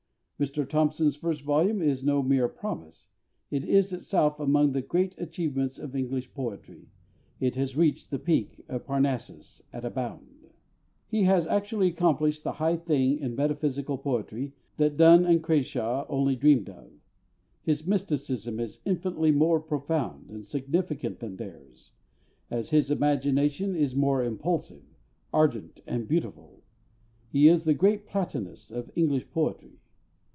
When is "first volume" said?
1.17-1.83